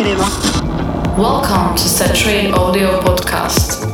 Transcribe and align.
Welcome 0.00 1.76
to 1.76 1.82
Saturate 1.82 2.54
Audio 2.54 3.02
Podcast. 3.02 3.89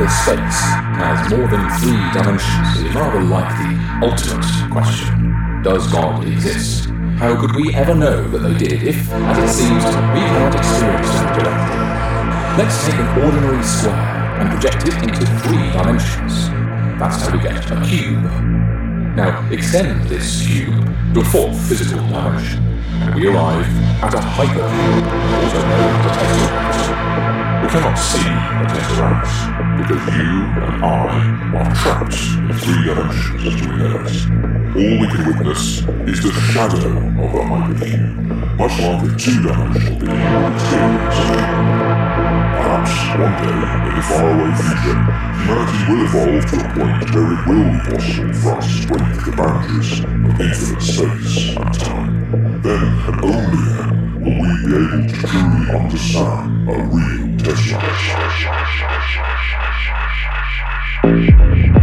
Of 0.00 0.10
space 0.10 0.60
has 0.96 1.30
more 1.30 1.46
than 1.48 1.68
three 1.80 2.00
dimensions 2.12 2.68
is 2.80 2.94
rather 2.94 3.20
like 3.20 3.48
the 3.60 4.06
ultimate 4.06 4.72
question. 4.72 5.62
Does 5.62 5.86
God 5.92 6.26
exist? 6.26 6.88
How 7.18 7.38
could 7.38 7.54
we 7.54 7.74
ever 7.74 7.94
know 7.94 8.26
that 8.28 8.38
they 8.38 8.56
did 8.56 8.82
if, 8.82 9.10
as 9.12 9.38
it 9.38 9.48
seems, 9.52 9.84
we 9.84 10.20
cannot 10.24 10.54
experience 10.54 11.10
them 11.12 11.26
directly? 11.36 11.80
Let's 12.56 12.86
take 12.86 12.94
an 12.96 13.22
ordinary 13.22 13.62
square 13.62 13.94
and 14.40 14.50
project 14.50 14.88
it 14.88 14.94
into 15.02 15.26
three 15.44 15.70
dimensions. 15.72 16.48
That's 16.98 17.20
how 17.20 17.36
we 17.36 17.42
get 17.42 17.70
a 17.70 17.80
cube. 17.84 18.24
Now, 19.16 19.46
extend 19.50 20.04
this 20.04 20.46
cube 20.46 20.84
to 21.14 21.20
a 21.20 21.24
fourth 21.24 21.68
physical 21.68 22.00
dimension, 22.06 22.62
and 23.02 23.14
we 23.14 23.28
arrive 23.28 23.68
at 24.02 24.14
a 24.14 24.18
hypercube, 24.18 25.06
also 25.42 25.60
known 25.68 25.94
as 25.94 26.06
a 26.06 26.20
tesseract. 26.20 26.79
Cannot 27.70 27.94
see 27.94 28.18
a 28.18 28.66
tesseract 28.66 29.30
because 29.78 30.02
you 30.16 30.42
and 30.58 30.84
I 30.84 30.90
are 31.54 31.70
trapped 31.76 32.18
in 32.34 32.54
three 32.58 32.82
dimensions 32.82 33.42
between 33.44 33.80
us. 33.94 34.26
All 34.74 34.94
we 34.98 35.06
can 35.06 35.22
witness 35.28 35.62
is 36.08 36.18
the 36.20 36.32
shadow 36.50 36.90
of 36.90 37.30
the 37.30 37.42
hypercube, 37.46 38.58
much 38.58 38.74
like 38.80 39.02
a 39.06 39.14
two-dimensional 39.16 39.96
being. 40.00 40.26
Perhaps 42.58 42.94
one 43.14 43.36
day, 43.38 43.54
in 43.86 43.94
the 43.94 44.02
faraway 44.02 44.50
future, 44.58 44.98
humanity 45.38 45.80
will 45.86 46.02
evolve 46.02 46.44
to 46.50 46.56
a 46.58 46.68
point 46.74 47.06
where 47.14 47.30
it 47.30 47.42
will 47.46 47.70
be 47.70 47.78
possible 47.86 48.34
for 48.34 48.50
us 48.58 48.66
to 48.66 48.86
break 48.88 49.10
the 49.24 49.30
boundaries 49.36 49.92
of 50.00 50.40
infinite 50.40 50.82
space 50.82 51.54
and 51.54 51.72
time. 51.78 52.12
Then, 52.62 52.82
and 53.06 53.16
only 53.24 53.62
then, 53.70 53.99
we 54.38 54.48
be 54.64 54.74
able 54.76 55.02
to 55.08 55.14
truly 55.26 55.66
understand 55.76 56.68
a 56.68 56.72
real 56.72 57.30
Tesseract. 61.02 61.79